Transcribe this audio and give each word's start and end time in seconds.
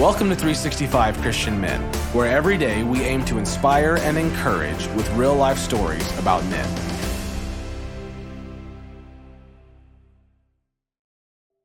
Welcome 0.00 0.30
to 0.30 0.34
365 0.34 1.18
Christian 1.18 1.60
Men, 1.60 1.78
where 2.14 2.26
every 2.26 2.56
day 2.56 2.82
we 2.84 3.02
aim 3.02 3.22
to 3.26 3.36
inspire 3.36 3.98
and 4.00 4.16
encourage 4.16 4.86
with 4.94 5.06
real 5.10 5.34
life 5.34 5.58
stories 5.58 6.18
about 6.18 6.42
men. 6.46 6.66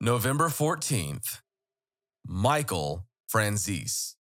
November 0.01 0.49
14th, 0.49 1.39
Michael 2.27 3.07
Franzese. 3.33 4.15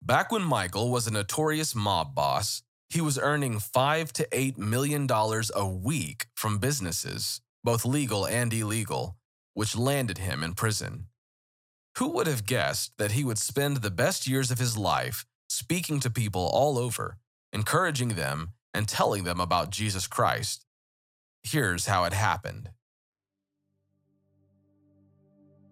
Back 0.00 0.30
when 0.30 0.42
Michael 0.42 0.92
was 0.92 1.08
a 1.08 1.12
notorious 1.12 1.74
mob 1.74 2.14
boss, 2.14 2.62
he 2.88 3.00
was 3.00 3.18
earning 3.18 3.58
5 3.58 4.12
to 4.12 4.28
8 4.30 4.56
million 4.56 5.08
dollars 5.08 5.50
a 5.52 5.66
week 5.66 6.26
from 6.36 6.58
businesses, 6.58 7.40
both 7.64 7.84
legal 7.84 8.24
and 8.24 8.54
illegal, 8.54 9.16
which 9.54 9.76
landed 9.76 10.18
him 10.18 10.44
in 10.44 10.54
prison. 10.54 11.08
Who 11.98 12.08
would 12.08 12.26
have 12.26 12.46
guessed 12.46 12.92
that 12.98 13.12
he 13.12 13.22
would 13.24 13.38
spend 13.38 13.76
the 13.76 13.90
best 13.90 14.26
years 14.26 14.50
of 14.50 14.58
his 14.58 14.76
life 14.76 15.24
speaking 15.48 16.00
to 16.00 16.10
people 16.10 16.50
all 16.52 16.76
over, 16.76 17.18
encouraging 17.52 18.10
them 18.10 18.54
and 18.72 18.88
telling 18.88 19.22
them 19.22 19.38
about 19.38 19.70
Jesus 19.70 20.08
Christ? 20.08 20.66
Here's 21.44 21.86
how 21.86 22.04
it 22.04 22.12
happened. 22.12 22.70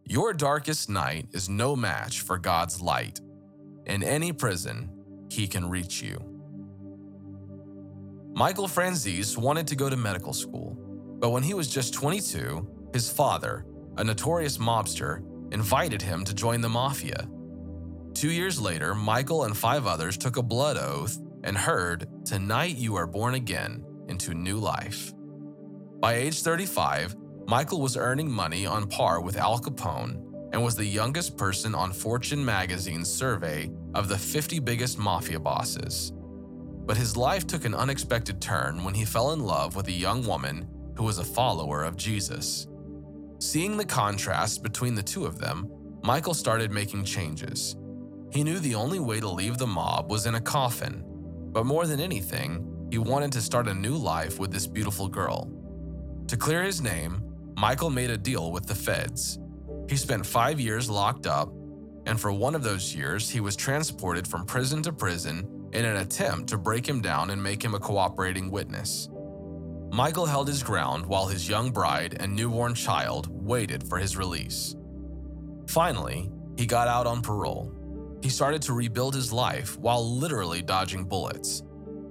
Your 0.04 0.32
darkest 0.32 0.88
night 0.88 1.26
is 1.32 1.48
no 1.48 1.74
match 1.74 2.20
for 2.20 2.38
God's 2.38 2.80
light. 2.80 3.20
In 3.86 4.04
any 4.04 4.32
prison, 4.32 4.90
He 5.28 5.48
can 5.48 5.68
reach 5.68 6.02
you. 6.02 6.32
Michael 8.34 8.68
Franzese 8.68 9.36
wanted 9.36 9.66
to 9.66 9.76
go 9.76 9.90
to 9.90 9.96
medical 9.96 10.32
school, 10.32 10.76
but 11.18 11.30
when 11.30 11.42
he 11.42 11.52
was 11.52 11.68
just 11.68 11.92
22, 11.92 12.66
his 12.92 13.10
father, 13.10 13.66
a 13.98 14.04
notorious 14.04 14.56
mobster, 14.56 15.22
invited 15.52 16.02
him 16.02 16.24
to 16.24 16.34
join 16.34 16.60
the 16.60 16.68
mafia. 16.68 17.28
Two 18.14 18.30
years 18.30 18.60
later, 18.60 18.94
Michael 18.94 19.44
and 19.44 19.56
five 19.56 19.86
others 19.86 20.16
took 20.16 20.36
a 20.36 20.42
blood 20.42 20.76
oath 20.76 21.18
and 21.44 21.56
heard, 21.56 22.08
Tonight 22.24 22.76
you 22.76 22.96
are 22.96 23.06
born 23.06 23.34
again 23.34 23.84
into 24.08 24.34
new 24.34 24.58
life. 24.58 25.12
By 26.00 26.14
age 26.14 26.42
35, 26.42 27.16
Michael 27.46 27.80
was 27.80 27.96
earning 27.96 28.30
money 28.30 28.66
on 28.66 28.88
par 28.88 29.20
with 29.20 29.36
Al 29.36 29.58
Capone 29.58 30.32
and 30.52 30.62
was 30.62 30.76
the 30.76 30.84
youngest 30.84 31.36
person 31.36 31.74
on 31.74 31.92
Fortune 31.92 32.44
magazine's 32.44 33.10
survey 33.10 33.70
of 33.94 34.08
the 34.08 34.18
50 34.18 34.58
biggest 34.60 34.98
mafia 34.98 35.40
bosses. 35.40 36.12
But 36.14 36.96
his 36.96 37.16
life 37.16 37.46
took 37.46 37.64
an 37.64 37.74
unexpected 37.74 38.40
turn 38.40 38.84
when 38.84 38.94
he 38.94 39.04
fell 39.04 39.32
in 39.32 39.40
love 39.40 39.76
with 39.76 39.88
a 39.88 39.92
young 39.92 40.26
woman 40.26 40.68
who 40.96 41.04
was 41.04 41.18
a 41.18 41.24
follower 41.24 41.84
of 41.84 41.96
Jesus. 41.96 42.66
Seeing 43.42 43.76
the 43.76 43.84
contrast 43.84 44.62
between 44.62 44.94
the 44.94 45.02
two 45.02 45.26
of 45.26 45.40
them, 45.40 45.68
Michael 46.04 46.32
started 46.32 46.70
making 46.70 47.02
changes. 47.02 47.74
He 48.30 48.44
knew 48.44 48.60
the 48.60 48.76
only 48.76 49.00
way 49.00 49.18
to 49.18 49.28
leave 49.28 49.58
the 49.58 49.66
mob 49.66 50.12
was 50.12 50.26
in 50.26 50.36
a 50.36 50.40
coffin, 50.40 51.02
but 51.50 51.66
more 51.66 51.88
than 51.88 51.98
anything, 51.98 52.64
he 52.92 52.98
wanted 52.98 53.32
to 53.32 53.40
start 53.40 53.66
a 53.66 53.74
new 53.74 53.96
life 53.96 54.38
with 54.38 54.52
this 54.52 54.68
beautiful 54.68 55.08
girl. 55.08 55.50
To 56.28 56.36
clear 56.36 56.62
his 56.62 56.80
name, 56.80 57.20
Michael 57.56 57.90
made 57.90 58.10
a 58.10 58.16
deal 58.16 58.52
with 58.52 58.66
the 58.66 58.76
feds. 58.76 59.40
He 59.88 59.96
spent 59.96 60.24
five 60.24 60.60
years 60.60 60.88
locked 60.88 61.26
up, 61.26 61.52
and 62.06 62.20
for 62.20 62.30
one 62.30 62.54
of 62.54 62.62
those 62.62 62.94
years, 62.94 63.28
he 63.28 63.40
was 63.40 63.56
transported 63.56 64.28
from 64.28 64.46
prison 64.46 64.84
to 64.84 64.92
prison 64.92 65.68
in 65.72 65.84
an 65.84 65.96
attempt 65.96 66.48
to 66.50 66.58
break 66.58 66.88
him 66.88 67.00
down 67.00 67.30
and 67.30 67.42
make 67.42 67.64
him 67.64 67.74
a 67.74 67.80
cooperating 67.80 68.52
witness. 68.52 69.08
Michael 69.92 70.24
held 70.24 70.48
his 70.48 70.62
ground 70.62 71.04
while 71.04 71.26
his 71.26 71.46
young 71.46 71.70
bride 71.70 72.16
and 72.18 72.34
newborn 72.34 72.74
child 72.74 73.28
waited 73.30 73.86
for 73.86 73.98
his 73.98 74.16
release. 74.16 74.74
Finally, 75.68 76.30
he 76.56 76.64
got 76.64 76.88
out 76.88 77.06
on 77.06 77.20
parole. 77.20 77.70
He 78.22 78.30
started 78.30 78.62
to 78.62 78.72
rebuild 78.72 79.14
his 79.14 79.34
life 79.34 79.78
while 79.78 80.02
literally 80.02 80.62
dodging 80.62 81.04
bullets. 81.04 81.62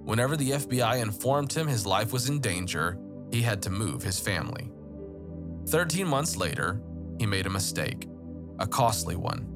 Whenever 0.04 0.38
the 0.38 0.52
FBI 0.52 1.02
informed 1.02 1.52
him 1.52 1.66
his 1.66 1.84
life 1.84 2.14
was 2.14 2.30
in 2.30 2.40
danger, 2.40 3.00
he 3.32 3.42
had 3.42 3.64
to 3.64 3.72
move 3.72 4.04
his 4.04 4.20
family. 4.20 4.70
13 5.70 6.08
months 6.08 6.38
later, 6.38 6.84
he 7.18 7.26
made 7.26 7.48
a 7.48 7.50
mistake, 7.50 8.08
a 8.60 8.68
costly 8.68 9.16
one. 9.16 9.48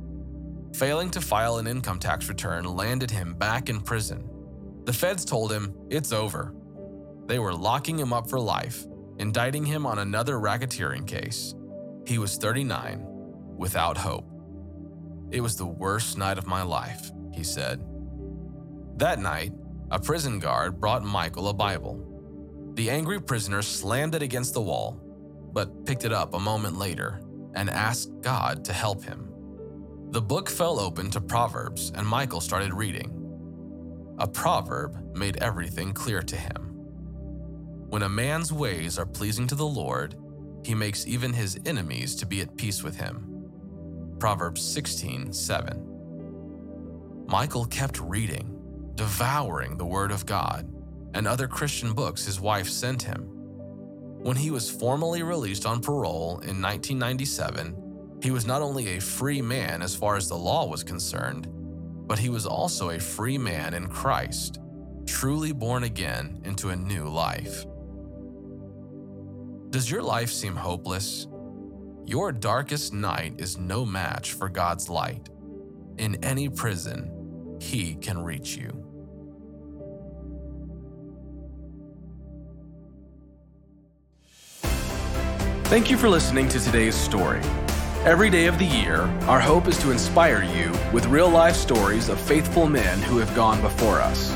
Failing 0.74 1.12
to 1.12 1.22
file 1.22 1.60
an 1.60 1.68
income 1.68 2.00
tax 2.00 2.28
return 2.28 2.64
landed 2.66 3.12
him 3.12 3.36
back 3.36 3.70
in 3.70 3.82
prison. 3.82 4.28
The 4.86 4.94
feds 4.94 5.26
told 5.26 5.52
him 5.52 5.76
it's 5.92 6.12
over. 6.12 6.56
They 7.26 7.40
were 7.40 7.54
locking 7.54 7.98
him 7.98 8.14
up 8.14 8.30
for 8.30 8.40
life, 8.40 8.86
indicting 9.18 9.66
him 9.66 9.86
on 9.86 10.00
another 10.00 10.36
racketeering 10.36 11.08
case. 11.08 11.56
He 12.06 12.18
was 12.18 12.38
39, 12.38 13.04
without 13.58 13.98
hope. 13.98 14.30
It 15.32 15.42
was 15.42 15.56
the 15.56 15.66
worst 15.66 16.18
night 16.18 16.38
of 16.38 16.48
my 16.48 16.62
life, 16.62 17.12
he 17.34 17.44
said. 17.44 17.84
That 18.98 19.20
night, 19.20 19.54
a 19.92 20.00
prison 20.00 20.40
guard 20.40 20.80
brought 20.80 21.04
Michael 21.04 21.50
a 21.50 21.54
Bible. 21.54 22.02
The 22.76 22.90
angry 22.90 23.20
prisoner 23.20 23.62
slammed 23.62 24.16
it 24.16 24.22
against 24.22 24.54
the 24.54 24.62
wall, 24.62 25.02
but 25.54 25.86
picked 25.86 26.06
it 26.06 26.14
up 26.14 26.34
a 26.34 26.40
moment 26.40 26.78
later 26.78 27.22
and 27.56 27.70
asked 27.70 28.22
God 28.22 28.66
to 28.66 28.74
help 28.74 29.04
him. 29.04 29.30
The 30.12 30.22
book 30.22 30.50
fell 30.50 30.80
open 30.80 31.10
to 31.12 31.22
Proverbs, 31.22 31.92
and 31.96 32.08
Michael 32.08 32.42
started 32.42 32.74
reading. 32.74 33.12
A 34.20 34.28
proverb 34.28 35.18
made 35.18 35.38
everything 35.38 35.94
clear 35.94 36.22
to 36.22 36.36
him. 36.38 36.65
When 37.90 38.04
a 38.04 38.10
man's 38.10 38.52
ways 38.52 38.98
are 39.00 39.06
pleasing 39.06 39.48
to 39.48 39.56
the 39.56 39.66
Lord, 39.66 40.16
he 40.64 40.74
makes 40.74 41.06
even 41.08 41.34
his 41.34 41.60
enemies 41.66 42.16
to 42.16 42.26
be 42.26 42.42
at 42.42 42.58
peace 42.58 42.84
with 42.84 42.98
him. 42.98 43.50
Proverbs 44.20 44.62
16 44.62 45.32
7. 45.32 47.26
Michael 47.28 47.66
kept 47.66 48.00
reading, 48.00 48.60
devouring 48.96 49.78
the 49.78 49.86
Word 49.86 50.12
of 50.12 50.26
God 50.26 50.72
and 51.14 51.28
other 51.28 51.48
Christian 51.48 51.94
books 51.94 52.26
his 52.26 52.40
wife 52.40 52.68
sent 52.68 53.02
him. 53.02 53.30
When 54.22 54.36
he 54.36 54.52
was 54.52 54.70
formally 54.70 55.24
released 55.24 55.66
on 55.66 55.82
parole 55.82 56.40
in 56.40 56.62
1997, 56.62 58.20
he 58.22 58.32
was 58.32 58.46
not 58.46 58.62
only 58.62 58.90
a 58.98 59.02
free 59.02 59.42
man 59.42 59.82
as 59.82 59.96
far 59.96 60.16
as 60.16 60.28
the 60.28 60.36
law 60.36 60.66
was 60.66 60.84
concerned, 60.84 61.48
but 62.08 62.20
he 62.20 62.30
was 62.30 62.46
also 62.46 62.90
a 62.90 63.00
free 63.00 63.38
man 63.38 63.74
in 63.74 63.88
Christ, 63.88 64.60
truly 65.06 65.52
born 65.52 65.84
again 65.84 66.42
into 66.44 66.70
a 66.70 66.76
new 66.76 67.08
life. 67.08 67.66
Does 69.76 69.92
your 69.92 70.04
life 70.04 70.32
seem 70.32 70.56
hopeless? 70.56 71.28
Your 72.06 72.32
darkest 72.32 72.94
night 72.94 73.34
is 73.38 73.58
no 73.58 73.86
match 73.86 74.32
for 74.32 74.48
God's 74.48 74.88
light. 74.88 75.28
In 75.98 76.16
any 76.24 76.48
prison, 76.48 77.58
He 77.60 77.96
can 77.96 78.18
reach 78.18 78.56
you. 78.56 78.70
Thank 85.66 85.92
you 85.92 85.98
for 85.98 86.08
listening 86.08 86.48
to 86.48 86.60
today's 86.62 86.96
story. 86.96 87.42
Every 88.06 88.30
day 88.30 88.48
of 88.48 88.58
the 88.58 88.64
year, 88.64 89.02
our 89.28 89.42
hope 89.42 89.68
is 89.68 89.78
to 89.80 89.92
inspire 89.92 90.42
you 90.42 90.72
with 90.94 91.06
real 91.08 91.30
life 91.30 91.58
stories 91.58 92.08
of 92.08 92.18
faithful 92.18 92.66
men 92.66 93.02
who 93.02 93.18
have 93.18 93.36
gone 93.36 93.60
before 93.60 94.00
us. 94.00 94.34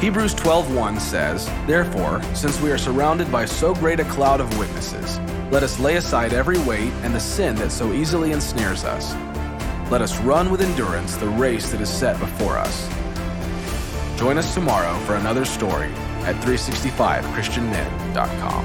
Hebrews 0.00 0.34
12:1 0.34 1.00
says, 1.00 1.50
"Therefore, 1.66 2.20
since 2.32 2.60
we 2.60 2.70
are 2.70 2.78
surrounded 2.78 3.32
by 3.32 3.44
so 3.44 3.74
great 3.74 3.98
a 3.98 4.04
cloud 4.04 4.40
of 4.40 4.56
witnesses, 4.56 5.18
let 5.50 5.64
us 5.64 5.80
lay 5.80 5.96
aside 5.96 6.32
every 6.32 6.58
weight 6.58 6.92
and 7.02 7.12
the 7.12 7.18
sin 7.18 7.56
that 7.56 7.72
so 7.72 7.92
easily 7.92 8.30
ensnares 8.30 8.84
us. 8.84 9.16
Let 9.90 10.00
us 10.00 10.16
run 10.20 10.50
with 10.50 10.60
endurance 10.60 11.16
the 11.16 11.26
race 11.26 11.70
that 11.70 11.80
is 11.80 11.88
set 11.88 12.16
before 12.20 12.58
us." 12.58 12.86
Join 14.16 14.38
us 14.38 14.54
tomorrow 14.54 14.96
for 15.04 15.16
another 15.16 15.44
story 15.44 15.90
at 16.26 16.40
365christianmen.com. 16.42 18.64